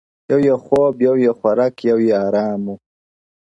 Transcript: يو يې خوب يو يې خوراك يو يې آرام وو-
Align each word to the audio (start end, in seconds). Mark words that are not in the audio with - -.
يو 0.31 0.39
يې 0.47 0.55
خوب 0.63 0.93
يو 1.07 1.13
يې 1.23 1.31
خوراك 1.39 1.75
يو 1.89 1.97
يې 2.05 2.13
آرام 2.25 2.61
وو- 2.67 2.77